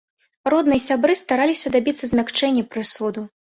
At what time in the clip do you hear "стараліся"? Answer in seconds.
1.21-1.73